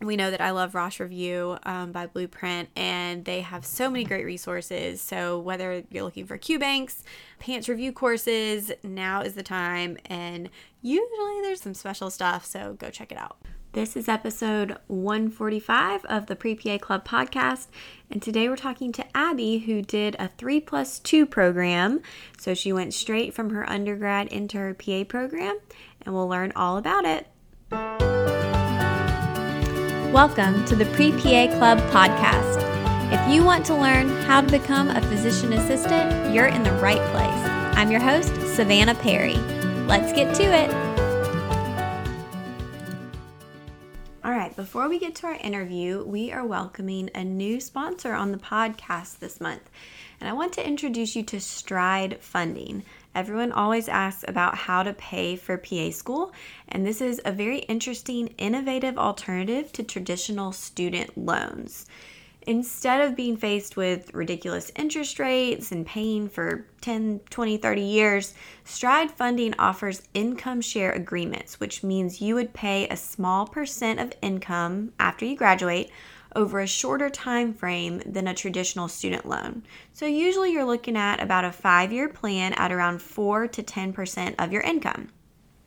[0.00, 4.04] we know that I love Rosh Review um, by Blueprint, and they have so many
[4.04, 5.00] great resources.
[5.00, 7.02] So, whether you're looking for Q banks,
[7.38, 9.96] PANCE review courses, now is the time.
[10.06, 10.50] And
[10.82, 13.38] usually there's some special stuff, so go check it out.
[13.72, 17.68] This is episode 145 of the Pre PA Club podcast.
[18.10, 22.00] And today we're talking to Abby, who did a 3 plus 2 program.
[22.38, 25.58] So, she went straight from her undergrad into her PA program,
[26.02, 28.13] and we'll learn all about it.
[30.14, 32.62] Welcome to the Pre PA Club podcast.
[33.12, 37.00] If you want to learn how to become a physician assistant, you're in the right
[37.10, 37.76] place.
[37.76, 39.34] I'm your host, Savannah Perry.
[39.88, 40.70] Let's get to it.
[44.24, 48.30] All right, before we get to our interview, we are welcoming a new sponsor on
[48.30, 49.68] the podcast this month.
[50.20, 52.84] And I want to introduce you to Stride Funding.
[53.14, 56.32] Everyone always asks about how to pay for PA school,
[56.68, 61.86] and this is a very interesting, innovative alternative to traditional student loans.
[62.46, 68.34] Instead of being faced with ridiculous interest rates and paying for 10, 20, 30 years,
[68.64, 74.12] Stride Funding offers income share agreements, which means you would pay a small percent of
[74.20, 75.90] income after you graduate
[76.34, 79.62] over a shorter time frame than a traditional student loan.
[79.92, 84.52] So usually you're looking at about a 5-year plan at around 4 to 10% of
[84.52, 85.08] your income.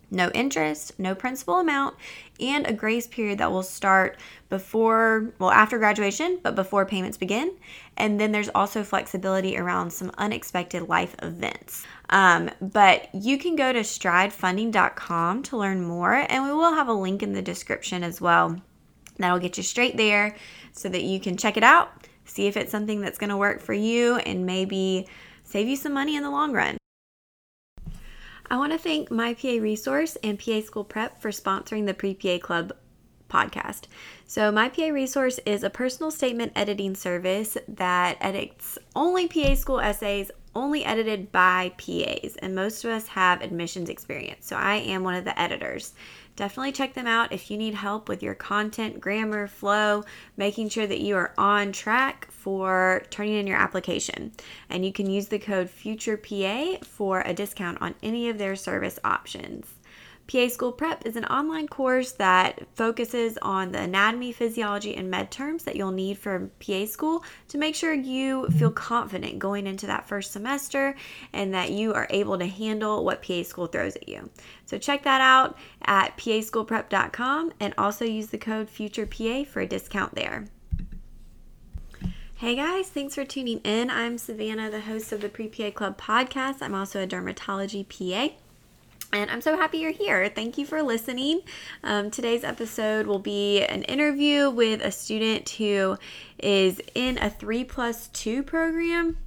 [0.09, 1.95] No interest, no principal amount,
[2.39, 4.17] and a grace period that will start
[4.49, 7.57] before, well, after graduation, but before payments begin.
[7.97, 11.85] And then there's also flexibility around some unexpected life events.
[12.09, 16.93] Um, but you can go to stridefunding.com to learn more, and we will have a
[16.93, 18.61] link in the description as well.
[19.17, 20.35] That'll get you straight there
[20.71, 23.61] so that you can check it out, see if it's something that's going to work
[23.61, 25.07] for you, and maybe
[25.43, 26.77] save you some money in the long run.
[28.49, 32.13] I want to thank My PA Resource and PA School Prep for sponsoring the Pre
[32.13, 32.73] PA Club
[33.29, 33.83] podcast.
[34.25, 39.81] So, My PA Resource is a personal statement editing service that edits only PA school
[39.81, 44.47] essays, only edited by PAs, and most of us have admissions experience.
[44.47, 45.93] So, I am one of the editors
[46.37, 50.05] definitely check them out if you need help with your content, grammar, flow,
[50.37, 54.31] making sure that you are on track for turning in your application.
[54.69, 58.99] And you can use the code FUTUREPA for a discount on any of their service
[59.03, 59.65] options.
[60.27, 65.31] PA School Prep is an online course that focuses on the anatomy, physiology, and med
[65.31, 69.87] terms that you'll need for PA school to make sure you feel confident going into
[69.87, 70.95] that first semester
[71.31, 74.29] and that you are able to handle what PA school throws at you.
[74.65, 80.13] So check that out at paschoolprep.com and also use the code FUTUREPA for a discount
[80.13, 80.47] there.
[82.35, 83.89] Hey guys, thanks for tuning in.
[83.89, 86.57] I'm Savannah, the host of the Pre PA Club podcast.
[86.61, 88.35] I'm also a dermatology PA.
[89.13, 90.27] And I'm so happy you're here.
[90.27, 91.41] Thank you for listening.
[91.83, 95.97] Um, today's episode will be an interview with a student who
[96.37, 99.17] is in a 3 plus 2 program.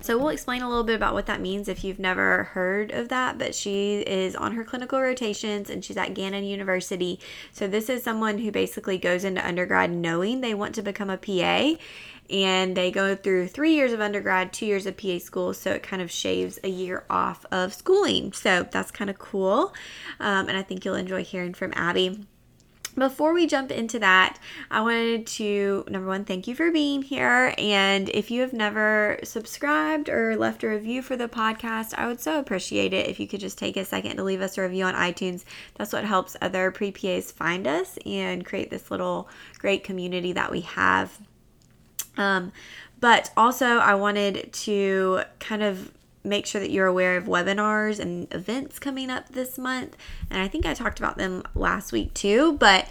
[0.00, 3.08] So we'll explain a little bit about what that means if you've never heard of
[3.08, 3.38] that.
[3.38, 7.18] But she is on her clinical rotations and she's at Gannon University.
[7.52, 11.16] So this is someone who basically goes into undergrad knowing they want to become a
[11.16, 11.80] PA
[12.30, 15.82] and they go through three years of undergrad, two years of PA school, so it
[15.82, 18.32] kind of shaves a year off of schooling.
[18.32, 19.74] So that's kind of cool,
[20.20, 22.26] um, and I think you'll enjoy hearing from Abby.
[22.96, 24.38] Before we jump into that,
[24.70, 27.52] I wanted to number one, thank you for being here.
[27.58, 32.20] And if you have never subscribed or left a review for the podcast, I would
[32.20, 34.84] so appreciate it if you could just take a second to leave us a review
[34.84, 35.44] on iTunes.
[35.74, 40.50] That's what helps other pre PAs find us and create this little great community that
[40.50, 41.20] we have.
[42.16, 42.52] Um,
[43.00, 45.92] but also, I wanted to kind of
[46.24, 49.96] make sure that you're aware of webinars and events coming up this month.
[50.30, 52.88] And I think I talked about them last week too, but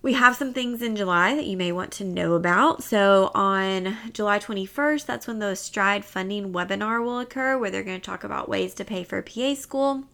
[0.00, 2.82] we have some things in July that you may want to know about.
[2.82, 8.00] So, on July 21st, that's when the Stride funding webinar will occur, where they're going
[8.00, 10.04] to talk about ways to pay for PA school.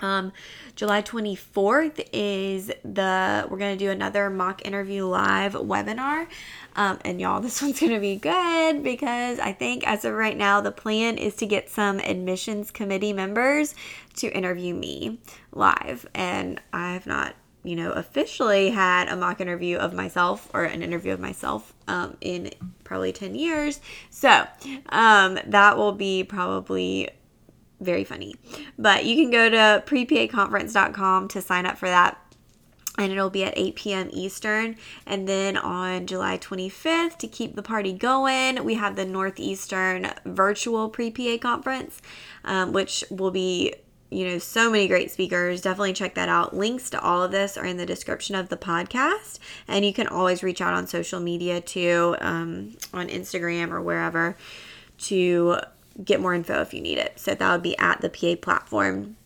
[0.00, 0.32] Um,
[0.76, 6.28] July 24th is the, we're going to do another mock interview live webinar.
[6.78, 10.36] Um, and y'all, this one's going to be good because I think as of right
[10.36, 13.74] now, the plan is to get some admissions committee members
[14.16, 15.18] to interview me
[15.52, 16.08] live.
[16.14, 17.34] And I have not,
[17.64, 22.16] you know, officially had a mock interview of myself or an interview of myself um,
[22.20, 22.52] in
[22.84, 23.80] probably 10 years.
[24.10, 24.46] So
[24.90, 27.10] um, that will be probably
[27.80, 28.36] very funny.
[28.78, 32.22] But you can go to prepaconference.com to sign up for that.
[32.98, 34.10] And it'll be at 8 p.m.
[34.12, 34.76] Eastern.
[35.06, 40.88] And then on July 25th, to keep the party going, we have the Northeastern Virtual
[40.88, 42.02] Pre PA Conference,
[42.44, 43.74] um, which will be
[44.10, 45.60] you know, so many great speakers.
[45.60, 46.56] Definitely check that out.
[46.56, 49.38] Links to all of this are in the description of the podcast.
[49.66, 54.36] And you can always reach out on social media too, um, on Instagram or wherever,
[54.98, 55.58] to
[56.02, 57.18] get more info if you need it.
[57.20, 59.16] So that would be at the PA platform.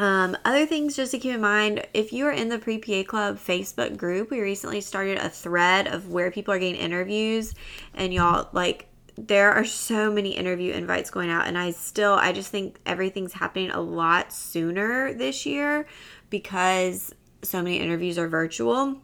[0.00, 3.02] Um, other things just to keep in mind if you are in the Pre PA
[3.06, 7.54] Club Facebook group, we recently started a thread of where people are getting interviews,
[7.92, 8.88] and y'all like
[9.18, 13.34] there are so many interview invites going out, and I still I just think everything's
[13.34, 15.86] happening a lot sooner this year
[16.30, 18.96] because so many interviews are virtual.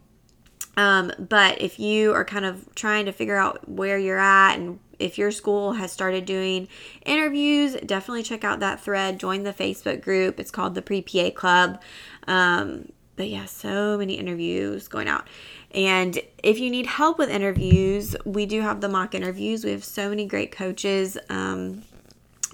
[0.79, 4.79] Um, but if you are kind of trying to figure out where you're at and
[4.99, 6.69] if your school has started doing
[7.05, 9.19] interviews, definitely check out that thread.
[9.19, 10.41] Join the Facebook group.
[10.41, 11.81] It's called the Pre PA Club.
[12.27, 15.27] Um, but yeah, so many interviews going out.
[15.73, 19.65] And if you need help with interviews, we do have the mock interviews.
[19.65, 21.19] We have so many great coaches.
[21.29, 21.83] Um,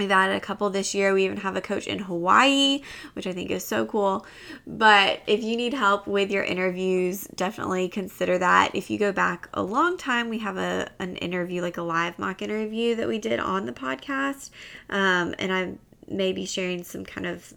[0.02, 1.14] We've added a couple this year.
[1.14, 2.82] We even have a coach in Hawaii,
[3.12, 4.26] which I think is so cool.
[4.66, 8.75] But if you need help with your interviews, definitely consider that.
[8.75, 12.19] If you go back a long time, we have a an interview, like a live
[12.19, 14.50] mock interview that we did on the podcast,
[14.90, 15.75] um, and I
[16.08, 17.54] may be sharing some kind of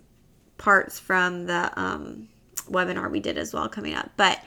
[0.58, 2.28] parts from the um,
[2.70, 4.12] webinar we did as well coming up.
[4.18, 4.40] But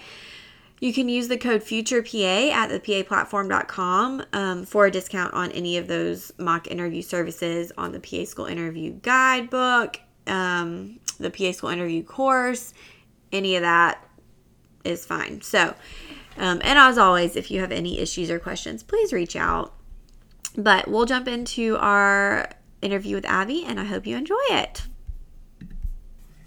[0.80, 5.88] you can use the code FUTUREPA at thepaplatform.com um, for a discount on any of
[5.88, 12.02] those mock interview services on the PA School Interview Guidebook, um, the PA School Interview
[12.02, 12.74] course,
[13.32, 14.04] any of that
[14.84, 15.40] is fine.
[15.40, 15.74] So,
[16.36, 19.74] um, and as always, if you have any issues or questions, please reach out.
[20.56, 22.48] But we'll jump into our
[22.80, 24.82] interview with Abby, and I hope you enjoy it.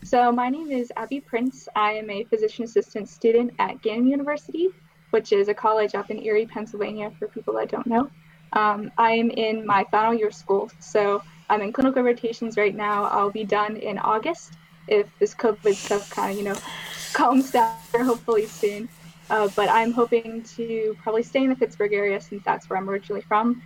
[0.04, 1.70] So my name is Abby Prince.
[1.76, 4.70] I am a physician assistant student at Gannon University,
[5.12, 8.10] which is a college up in Erie, Pennsylvania, for people that don't know.
[8.54, 12.76] Um, I am in my final year of school, so I'm in clinical rotations right
[12.76, 13.06] now.
[13.06, 14.54] I'll be done in August
[14.88, 16.58] if this COVID stuff kind of, you know,
[17.14, 18.90] calms down hopefully soon.
[19.30, 22.90] Uh, but I'm hoping to probably stay in the Pittsburgh area since that's where I'm
[22.90, 23.62] originally from,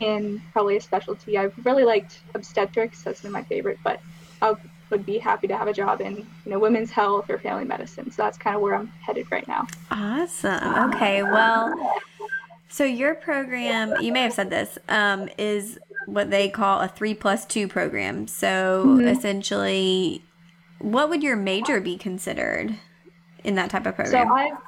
[0.00, 1.36] and probably a specialty.
[1.36, 3.78] I've really liked obstetrics; that's been my favorite.
[3.82, 4.00] But
[4.40, 4.58] I'll
[4.90, 8.10] would be happy to have a job in you know women's health or family medicine.
[8.10, 9.66] So that's kind of where I'm headed right now.
[9.90, 10.94] Awesome.
[10.94, 11.22] Okay.
[11.22, 11.74] Well,
[12.68, 17.14] so your program, you may have said this, um, is what they call a three
[17.14, 18.26] plus two program.
[18.26, 19.08] So mm-hmm.
[19.08, 20.24] essentially,
[20.78, 22.74] what would your major be considered
[23.44, 24.28] in that type of program?
[24.28, 24.58] So I've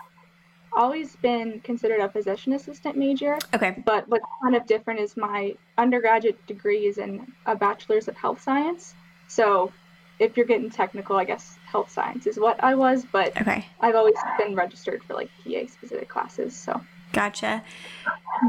[0.74, 3.38] always been considered a physician assistant major.
[3.54, 3.82] Okay.
[3.84, 8.42] But what's kind of different is my undergraduate degree is in a bachelor's of health
[8.42, 8.94] science.
[9.28, 9.72] So
[10.18, 13.66] if you're getting technical, I guess health science is what I was, but okay.
[13.80, 16.54] I've always been registered for like PA specific classes.
[16.54, 16.81] So
[17.12, 17.62] gotcha.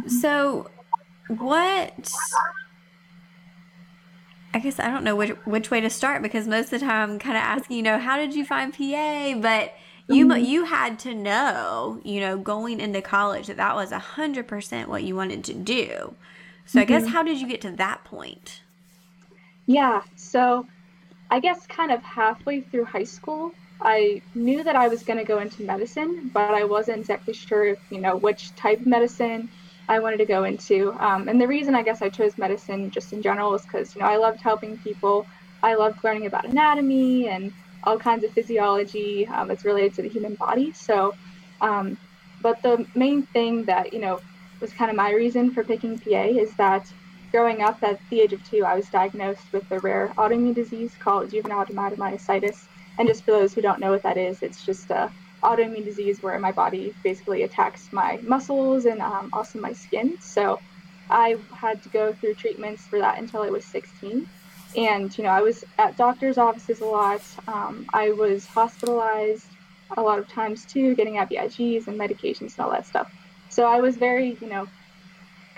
[0.08, 0.70] So
[1.28, 2.12] what
[4.54, 7.12] I guess I don't know which which way to start because most of the time
[7.12, 9.36] I'm kind of asking, you know, how did you find PA?
[9.40, 9.74] But
[10.08, 10.44] you mm-hmm.
[10.44, 14.90] you had to know, you know, going into college that that was a hundred percent
[14.90, 16.14] what you wanted to do.
[16.66, 16.80] So mm-hmm.
[16.80, 17.12] I guess mm-hmm.
[17.14, 18.62] how did you get to that point?
[19.66, 20.04] Yeah.
[20.16, 20.68] So
[21.34, 25.26] I guess kind of halfway through high school, I knew that I was going to
[25.26, 29.50] go into medicine, but I wasn't exactly sure if, you know, which type of medicine
[29.90, 30.94] I wanted to go into.
[31.00, 34.04] Um, and the reason I guess I chose medicine just in general is because, you
[34.04, 35.26] know, I loved helping people.
[35.64, 37.52] I loved learning about anatomy and
[37.84, 40.72] all kinds of physiology um, that's related to the human body.
[40.72, 41.16] So,
[41.62, 41.98] um,
[42.44, 44.20] but the main thing that, you know,
[44.62, 46.86] was kind of my reason for picking PA is that
[47.34, 50.94] growing up at the age of two, I was diagnosed with a rare autoimmune disease
[51.00, 52.68] called juvenile dermatomyositis.
[53.00, 55.12] And just for those who don't know what that is, it's just a
[55.42, 60.16] autoimmune disease where my body basically attacks my muscles and um, also my skin.
[60.22, 60.60] So
[61.10, 64.30] I had to go through treatments for that until I was 16.
[64.78, 67.24] And, you know, I was at doctor's offices a lot.
[67.48, 69.48] Um, I was hospitalized
[69.98, 73.12] a lot of times too, getting IVIGs and medications and all that stuff.
[73.50, 74.68] So I was very, you know,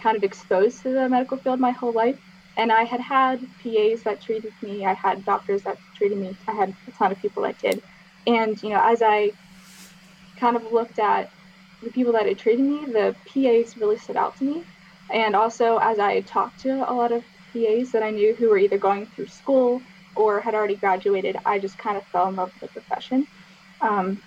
[0.05, 2.19] kind of exposed to the medical field my whole life.
[2.57, 4.85] and I had had PAs that treated me.
[4.85, 6.37] I had doctors that treated me.
[6.47, 7.81] I had a ton of people that did.
[8.27, 9.31] And, you know, as I
[10.37, 11.29] kind of looked at
[11.83, 14.63] the people that had treated me, the PAs really stood out to me.
[15.11, 18.57] And also, as I talked to a lot of PAs that I knew who were
[18.57, 19.81] either going through school
[20.15, 23.27] or had already graduated, I just kind of fell in love with the profession.
[23.81, 24.21] Um,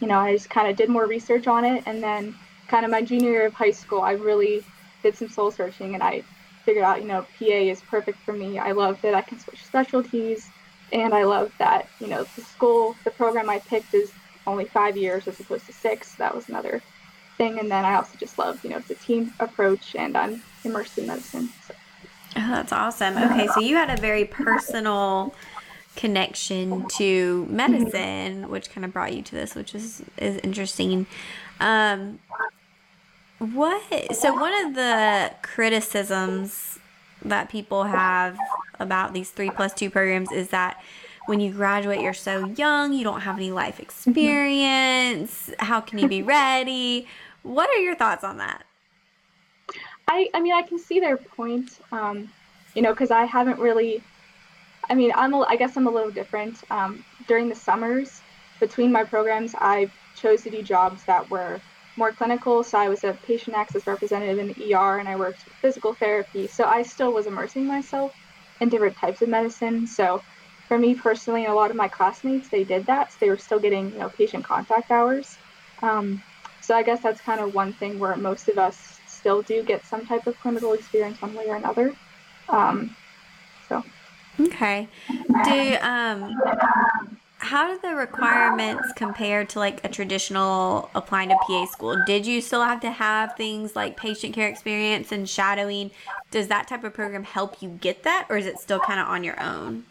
[0.00, 1.84] you know, I just kind of did more research on it.
[1.86, 2.34] And then,
[2.70, 4.64] kind of my junior year of high school, I really
[5.02, 6.22] did some soul searching and I
[6.64, 8.58] figured out, you know, PA is perfect for me.
[8.58, 10.48] I love that I can switch specialties.
[10.92, 14.12] And I love that, you know, the school, the program I picked is
[14.46, 16.14] only five years as opposed to six.
[16.16, 16.82] That was another
[17.36, 17.58] thing.
[17.58, 21.06] And then I also just love, you know, the team approach and I'm immersed in
[21.06, 21.50] medicine.
[21.66, 21.74] So.
[22.36, 23.16] Oh, that's awesome.
[23.16, 25.34] Okay, so you had a very personal
[25.96, 31.06] connection to medicine, which kind of brought you to this, which is is interesting.
[31.58, 32.20] Um,
[33.40, 34.14] what?
[34.14, 36.78] So one of the criticisms
[37.24, 38.38] that people have
[38.78, 40.82] about these three plus two programs is that
[41.26, 45.50] when you graduate, you're so young, you don't have any life experience.
[45.58, 47.06] How can you be ready?
[47.42, 48.64] What are your thoughts on that?
[50.08, 52.28] I, I mean, I can see their point, um,
[52.74, 54.02] you know, because I haven't really,
[54.90, 56.62] I mean, I'm, a, I guess I'm a little different.
[56.70, 58.20] Um, during the summers
[58.58, 61.60] between my programs, I chose to do jobs that were
[61.96, 62.62] more clinical.
[62.62, 65.94] So I was a patient access representative in the ER and I worked with physical
[65.94, 66.46] therapy.
[66.46, 68.14] So I still was immersing myself
[68.60, 69.86] in different types of medicine.
[69.86, 70.22] So
[70.68, 73.12] for me personally, and a lot of my classmates, they did that.
[73.12, 75.36] So they were still getting, you know, patient contact hours.
[75.82, 76.22] Um,
[76.60, 79.84] so I guess that's kind of one thing where most of us still do get
[79.84, 81.94] some type of clinical experience one way or another.
[82.48, 82.94] Um,
[83.68, 83.82] so.
[84.38, 84.88] Okay.
[85.44, 91.96] Do um how do the requirements compare to like a traditional applying to PA school?
[92.04, 95.90] Did you still have to have things like patient care experience and shadowing?
[96.30, 99.08] Does that type of program help you get that, or is it still kind of
[99.08, 99.84] on your own?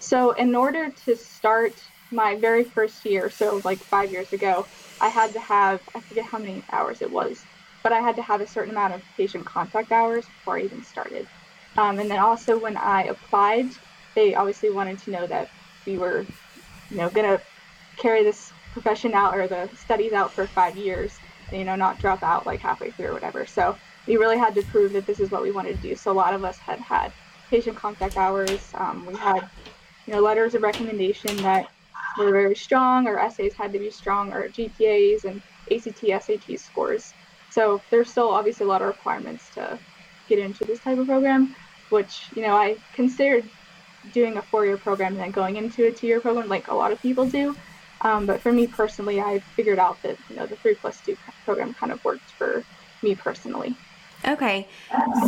[0.00, 1.72] So, in order to start
[2.10, 4.66] my very first year, so like five years ago,
[5.00, 7.44] I had to have, I forget how many hours it was,
[7.82, 10.82] but I had to have a certain amount of patient contact hours before I even
[10.82, 11.28] started.
[11.76, 13.70] Um, and then also when I applied,
[14.14, 15.48] they obviously wanted to know that
[15.86, 16.26] we were,
[16.90, 17.40] you know, gonna
[17.98, 21.12] carry this profession out or the studies out for five years,
[21.50, 23.46] and, you know, not drop out like halfway through or whatever.
[23.46, 23.76] So
[24.06, 25.94] we really had to prove that this is what we wanted to do.
[25.96, 27.12] So a lot of us had had
[27.50, 28.60] patient contact hours.
[28.74, 29.48] Um, we had,
[30.06, 31.68] you know, letters of recommendation that
[32.18, 33.06] were very strong.
[33.06, 34.32] Our essays had to be strong.
[34.32, 37.12] Our GPAs and ACT, SAT scores.
[37.50, 39.78] So there's still obviously a lot of requirements to
[40.28, 41.54] get into this type of program,
[41.90, 43.48] which you know I considered
[44.12, 47.00] doing a four-year program and then going into a two-year program like a lot of
[47.00, 47.56] people do.
[48.00, 51.16] Um, but for me personally, I figured out that you know the three plus two
[51.44, 52.62] program kind of worked for
[53.02, 53.74] me personally.
[54.26, 54.68] Okay,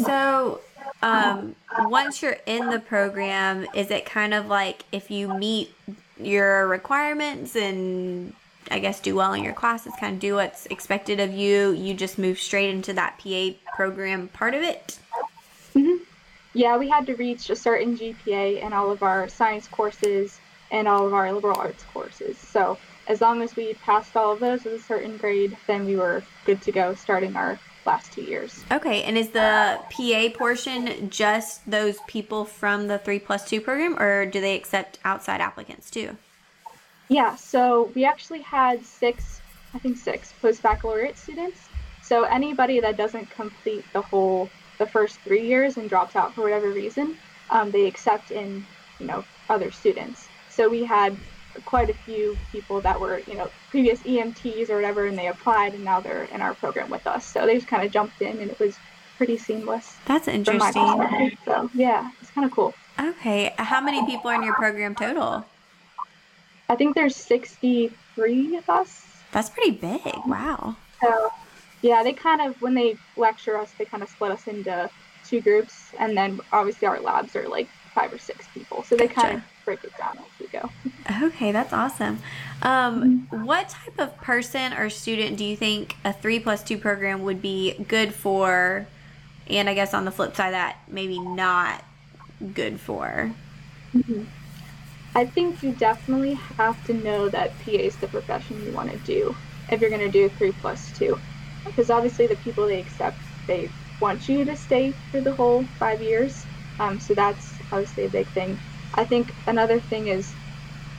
[0.05, 0.61] so
[1.03, 5.73] um, once you're in the program, is it kind of like if you meet
[6.19, 8.35] your requirements and
[8.71, 11.95] I guess do well in your classes, kind of do what's expected of you, you
[11.95, 14.99] just move straight into that PA program part of it?
[16.57, 20.89] Yeah, we had to reach a certain GPA in all of our science courses and
[20.89, 22.39] all of our liberal arts courses.
[22.39, 25.97] So as long as we passed all of those with a certain grade, then we
[25.97, 28.65] were good to go starting our last two years.
[28.73, 33.99] Okay, and is the PA portion just those people from the three plus two program,
[33.99, 36.17] or do they accept outside applicants too?
[37.09, 39.43] Yeah, so we actually had six,
[39.75, 41.69] I think six post baccalaureate students.
[42.03, 44.49] So anybody that doesn't complete the whole
[44.79, 47.17] the first three years and drops out for whatever reason,
[47.51, 48.65] um, they accept in
[48.99, 50.29] you know other students.
[50.51, 51.17] So we had
[51.65, 55.75] quite a few people that were you know previous EMTs or whatever, and they applied,
[55.75, 57.25] and now they're in our program with us.
[57.25, 58.77] So they just kind of jumped in, and it was
[59.17, 59.97] pretty seamless.
[60.07, 61.37] That's interesting.
[61.45, 62.75] So yeah, it's kind of cool.
[62.99, 65.45] Okay, how many people are in your program total?
[66.69, 69.07] I think there's 63 of us.
[69.33, 70.01] That's pretty big.
[70.27, 70.77] Wow.
[71.01, 71.31] So
[71.87, 74.91] yeah, they kind of when they lecture us, they kind of split us into
[75.25, 79.09] two groups, and then obviously our labs are like five or six people, so they
[79.09, 80.71] kind of break it down as we go.
[81.23, 82.19] Okay, that's awesome.
[82.63, 87.23] Um, what type of person or student do you think a three plus two program
[87.23, 88.87] would be good for?
[89.49, 91.85] And I guess on the flip side, that maybe not
[92.53, 93.33] good for.
[93.95, 94.25] Mm-hmm.
[95.15, 98.99] I think you definitely have to know that PA is the profession you want to
[98.99, 99.35] do
[99.71, 101.19] if you're going to do three plus two
[101.67, 106.03] because obviously the people they accept they want you to stay for the whole five
[106.03, 108.61] years um, so that's obviously a big thing
[108.95, 110.37] i think another thing is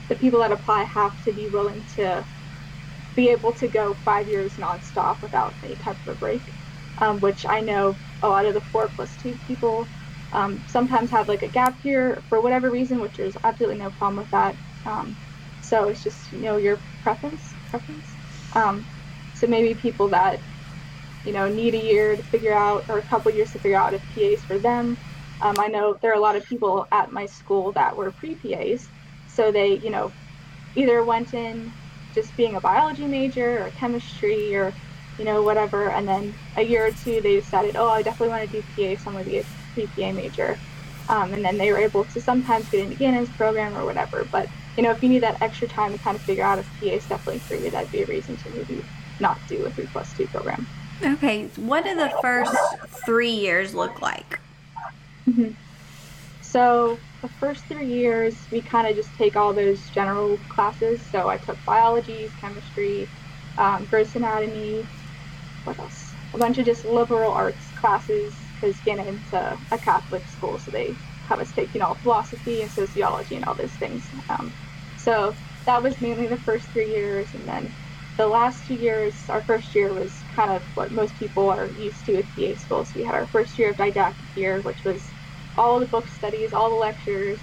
[0.10, 2.26] the people that apply have to be willing to
[3.16, 6.54] be able to go five years nonstop without any type of a break
[7.00, 9.90] um, which i know a lot of the four plus two people
[10.32, 14.18] um, sometimes have like a gap year for whatever reason, which there's absolutely no problem
[14.18, 14.58] with that.
[14.86, 15.18] Um,
[15.60, 18.18] so it's just you know your preference preference.
[18.54, 18.86] Um,
[19.34, 20.42] so maybe people that
[21.28, 23.94] you know need a year to figure out or a couple years to figure out
[23.94, 24.98] if PAs for them.
[25.42, 28.36] Um, I know there are a lot of people at my school that were pre
[28.36, 28.88] PAs,
[29.28, 30.12] so they you know
[30.76, 31.72] either went in
[32.16, 34.74] just being a biology major or chemistry or
[35.20, 38.50] you know whatever, and then a year or two they decided, oh, I definitely want
[38.50, 40.58] to do PA, so I'm going to be a pre-PA major.
[41.10, 44.28] Um, and then they were able to sometimes get into Gannon's program or whatever.
[44.32, 46.70] But you know, if you need that extra time to kind of figure out if
[46.80, 48.84] PA is definitely for you, that'd be a reason to maybe
[49.20, 50.68] not do a three plus two program.
[51.04, 52.56] Okay, what do the first
[53.06, 54.40] three years look like?
[55.28, 55.52] Mm-hmm.
[56.42, 61.02] So the first three years, we kind of just take all those general classes.
[61.12, 63.08] So I took biology, chemistry,
[63.58, 64.86] um, gross anatomy,
[65.64, 66.14] what else?
[66.34, 70.96] A bunch of just liberal arts classes because Gannon's a, a Catholic school, so they
[71.28, 74.04] have us take, you know, philosophy and sociology and all those things.
[74.30, 74.52] Um,
[74.98, 75.36] so
[75.66, 77.72] that was mainly the first three years, and then
[78.18, 82.06] the last two years, our first year was kind of what most people are used
[82.06, 82.84] to at PA school.
[82.84, 85.10] So we had our first year of didactic year, which was
[85.56, 87.38] all the book studies, all the lectures,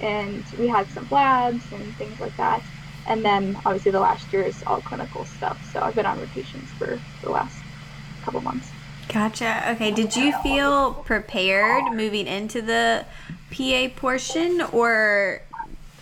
[0.00, 2.62] and we had some labs and things like that.
[3.06, 5.58] And then obviously the last year is all clinical stuff.
[5.72, 7.58] So I've been on rotations for the last
[8.22, 8.70] couple months.
[9.08, 9.72] Gotcha.
[9.72, 9.90] Okay.
[9.90, 13.04] Did you feel prepared moving into the
[13.50, 15.42] PA portion or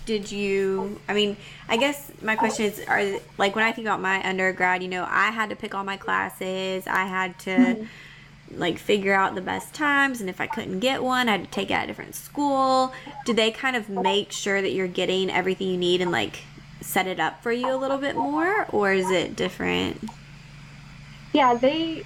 [0.08, 1.36] did you I mean,
[1.68, 5.06] I guess my question is are like when I think about my undergrad, you know,
[5.06, 6.86] I had to pick all my classes.
[6.86, 8.58] I had to mm-hmm.
[8.58, 11.50] like figure out the best times and if I couldn't get one, I had to
[11.50, 12.94] take it at a different school.
[13.26, 16.38] Do they kind of make sure that you're getting everything you need and like
[16.80, 20.08] set it up for you a little bit more or is it different?
[21.34, 22.02] Yeah, they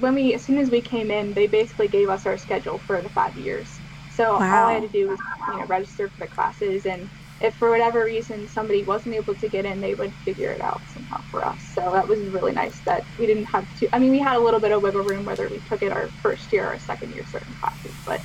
[0.00, 3.02] when we as soon as we came in, they basically gave us our schedule for
[3.02, 3.68] the five years.
[4.14, 4.62] So wow.
[4.62, 7.06] all I had to do was you know register for the classes, and
[7.40, 10.80] if for whatever reason somebody wasn't able to get in, they would figure it out
[10.92, 11.60] somehow for us.
[11.74, 13.94] So that was really nice that we didn't have to.
[13.94, 16.08] I mean, we had a little bit of wiggle room whether we took it our
[16.22, 18.20] first year or second year certain classes, but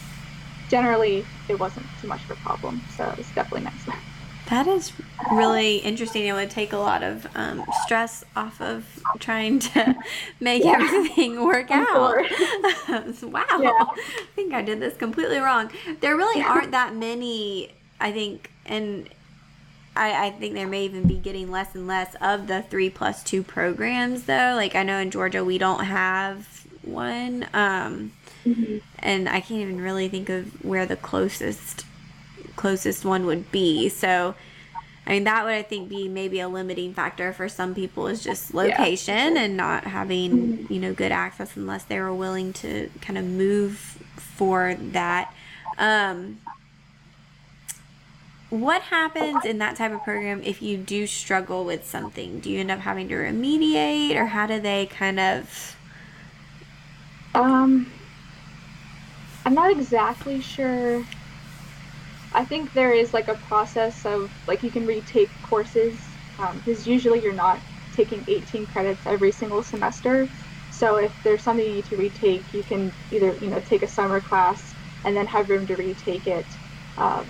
[0.70, 2.82] generally it wasn't too much of a problem.
[2.96, 3.98] So it was definitely nice.
[4.50, 4.92] That is
[5.32, 6.26] really interesting.
[6.26, 8.84] It would take a lot of um, stress off of
[9.20, 9.96] trying to
[10.40, 10.78] make yeah.
[10.80, 12.26] everything work out.
[13.22, 13.46] wow.
[13.62, 13.72] Yeah.
[13.80, 15.70] I think I did this completely wrong.
[16.00, 19.10] There really aren't that many, I think, and
[19.96, 23.24] I, I think there may even be getting less and less of the three plus
[23.24, 24.54] two programs, though.
[24.56, 27.46] Like, I know in Georgia we don't have one.
[27.54, 28.14] Um,
[28.46, 28.78] mm-hmm.
[29.00, 31.86] And I can't even really think of where the closest
[32.56, 33.88] closest one would be.
[33.88, 34.36] So,
[35.08, 38.24] I mean, that would I think be maybe a limiting factor for some people is
[38.24, 39.44] just location yeah.
[39.44, 40.74] and not having mm-hmm.
[40.74, 43.78] you know good access unless they were willing to kind of move
[44.16, 45.34] for that.
[45.78, 46.40] Um,
[48.50, 52.40] what happens in that type of program if you do struggle with something?
[52.40, 55.76] Do you end up having to remediate, or how do they kind of?
[57.36, 57.86] Um,
[59.46, 61.04] I'm not exactly sure
[62.34, 65.98] I think there is like a process of like you can retake courses
[66.38, 67.60] because um, usually you're not
[67.96, 70.28] taking 18 credits every single semester.
[70.72, 73.88] So if there's something you need to retake, you can either you know take a
[73.88, 74.74] summer class
[75.06, 76.46] and then have room to retake it.
[76.98, 77.26] Um,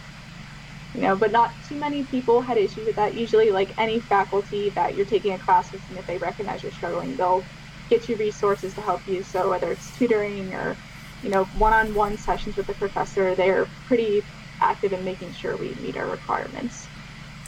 [0.93, 3.13] you know, but not too many people had issues with that.
[3.13, 6.71] Usually, like any faculty that you're taking a class with, and if they recognize you're
[6.71, 7.43] struggling, they'll
[7.89, 9.23] get you resources to help you.
[9.23, 10.75] So whether it's tutoring or
[11.23, 14.23] you know one-on-one sessions with the professor, they're pretty
[14.61, 16.87] active in making sure we meet our requirements.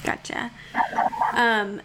[0.03, 0.51] Gotcha.
[1.33, 1.81] Um,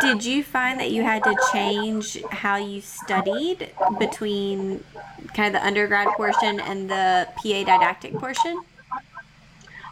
[0.00, 4.82] did you find that you had to change how you studied between
[5.34, 8.62] kind of the undergrad portion and the PA didactic portion?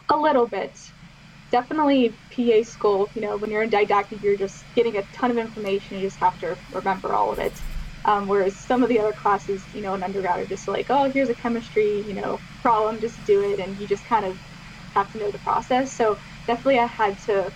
[0.09, 0.71] A little bit.
[1.49, 5.37] Definitely PA school, you know, when you're in didactic, you're just getting a ton of
[5.37, 5.97] information.
[5.97, 7.53] You just have to remember all of it.
[8.05, 11.09] Um, whereas some of the other classes, you know, in undergrad are just like, oh,
[11.09, 13.59] here's a chemistry, you know, problem, just do it.
[13.59, 14.37] And you just kind of
[14.93, 15.91] have to know the process.
[15.91, 17.51] So definitely I had to,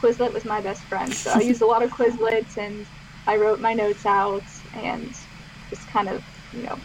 [0.00, 1.12] Quizlet was my best friend.
[1.12, 2.86] So I used a lot of Quizlets and
[3.26, 5.14] I wrote my notes out and
[5.70, 6.78] just kind of, you know,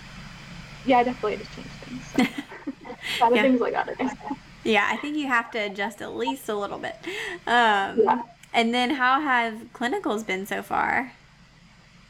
[0.85, 2.05] yeah, I definitely had to change things.
[2.07, 2.23] So.
[3.19, 3.41] a lot of yeah.
[3.43, 4.17] things like that.
[4.67, 6.95] Yeah, I think you have to adjust at least a little bit.
[7.47, 8.23] Um, yeah.
[8.53, 11.11] And then how have clinicals been so far?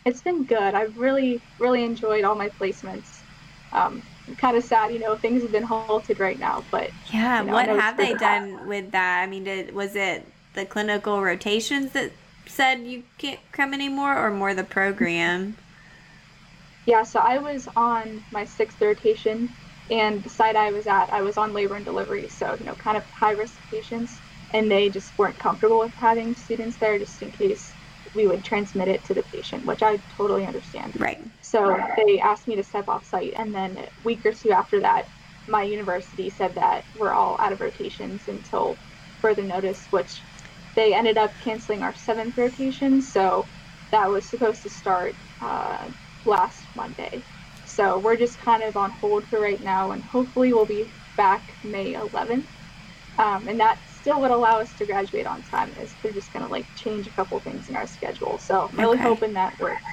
[0.05, 0.73] It's been good.
[0.73, 3.19] I've really, really enjoyed all my placements.
[3.71, 4.01] Um,
[4.37, 6.63] kind of sad, you know, things have been halted right now.
[6.71, 9.21] But yeah, you know, what have they done with that?
[9.21, 12.11] I mean, did, was it the clinical rotations that
[12.45, 15.57] said you can't come anymore, or more the program?
[16.85, 19.49] Yeah, so I was on my sixth rotation,
[19.89, 22.75] and the site I was at, I was on labor and delivery, so you know,
[22.75, 24.21] kind of high risk patients,
[24.51, 27.75] and they just weren't comfortable with having students there just in case
[28.13, 30.93] we would transmit it to the patient, which I totally understand.
[30.97, 31.19] Right.
[31.41, 34.81] So they asked me to step off site, and then a week or two after
[34.81, 35.09] that,
[35.47, 38.79] my university said that we're all out of rotations until
[39.19, 40.25] further notice, which
[40.75, 43.01] they ended up canceling our seventh rotation.
[43.01, 43.47] So
[43.91, 45.89] that was supposed to start uh,
[46.25, 47.25] last Monday.
[47.77, 51.43] So we're just kind of on hold for right now, and hopefully we'll be back
[51.63, 52.47] May 11th.
[53.19, 55.73] Um, and that still would allow us to graduate on time.
[55.77, 58.39] Is they're just gonna like change a couple things in our schedule.
[58.39, 58.99] So I'm really Okay.
[58.99, 59.83] hoping that works.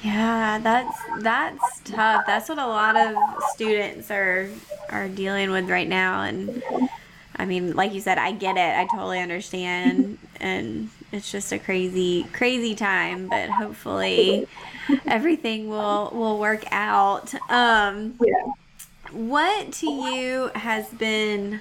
[0.00, 2.24] Yeah, that's that's tough.
[2.26, 6.62] That's what a lot of students are are dealing with right now and
[7.38, 8.76] I mean, like you said, I get it.
[8.76, 14.46] I totally understand and it's just a crazy crazy time, but hopefully
[15.06, 17.34] everything will will work out.
[17.50, 18.52] Um Yeah.
[19.12, 21.60] what to you has been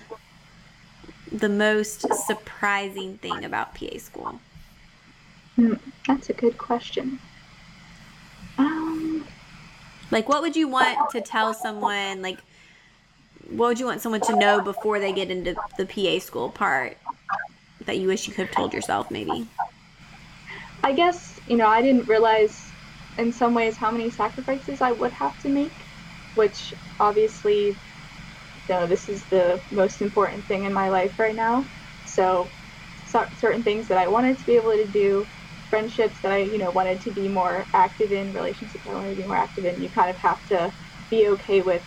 [1.32, 4.42] the most surprising thing about PA school?
[5.56, 5.74] Hmm,
[6.08, 7.20] that's a good question.
[8.58, 9.28] Um,
[10.12, 12.22] Like, what would you want to tell someone?
[12.22, 12.44] Like,
[13.50, 17.00] what would you want someone to know before they get into the PA school part
[17.86, 19.54] that you wish you could have told yourself, maybe?
[20.84, 22.74] I guess, you know, I didn't realize
[23.18, 25.88] in some ways how many sacrifices I would have to make,
[26.34, 27.78] which obviously, you
[28.70, 31.70] know, this is the most important thing in my life right now.
[32.06, 32.54] So,
[33.06, 35.30] cer- certain things that I wanted to be able to do,
[35.70, 39.16] friendships that I, you know, wanted to be more active in, relationships I wanted to
[39.18, 40.74] be more active in, you kind of have to
[41.10, 41.84] be okay with,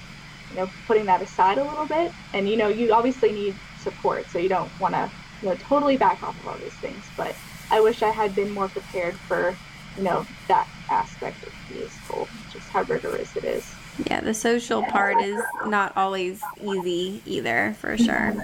[0.51, 2.13] you know, putting that aside a little bit.
[2.35, 5.11] And, you know, you obviously need support, so you don't want to,
[5.43, 7.03] you know, totally back off of all these things.
[7.17, 7.35] But
[7.71, 9.55] I wish I had been more prepared for,
[9.97, 13.75] you know, that aspect of PA school, just how rigorous it is.
[14.07, 18.35] Yeah, the social part is not always easy either, for sure.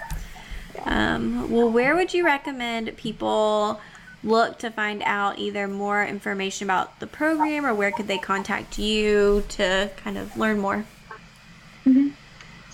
[0.84, 3.80] Um, well, where would you recommend people
[4.22, 8.78] look to find out either more information about the program or where could they contact
[8.78, 10.84] you to kind of learn more?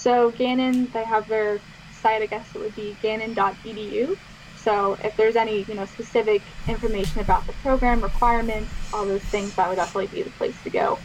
[0.03, 1.61] So Gannon, they have their
[1.92, 2.22] site.
[2.22, 4.18] I guess it would be gannon.edu.
[4.57, 9.55] So if there's any, you know, specific information about the program requirements, all those things,
[9.55, 10.98] that would definitely be the place to go.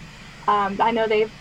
[0.47, 1.31] Um, I know they've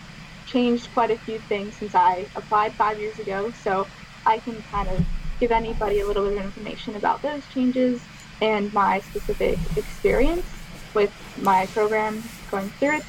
[0.45, 3.87] changed quite a few things since I applied five years ago, so
[4.25, 5.05] I can kind of
[5.39, 8.01] give anybody a little bit of information about those changes
[8.41, 10.45] and my specific experience
[10.93, 13.05] with my program going through it.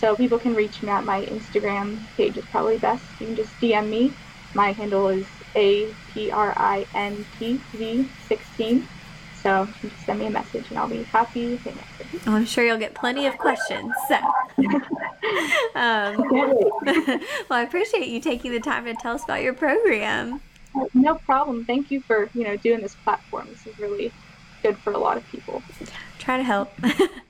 [0.00, 3.04] So people can reach me at my Instagram page is probably best.
[3.20, 4.12] You can just DM me.
[4.54, 8.88] My handle is A P R I N T V 16.
[9.42, 12.30] So just send me a message and I'll be happy to answer.
[12.30, 13.92] I'm sure you'll get plenty of questions.
[14.08, 14.14] So,
[15.74, 20.40] um, well, I appreciate you taking the time to tell us about your program.
[20.94, 21.66] No problem.
[21.66, 23.48] Thank you for you know doing this platform.
[23.50, 24.12] This is really
[24.62, 25.62] good for a lot of people.
[26.18, 26.72] Try to help.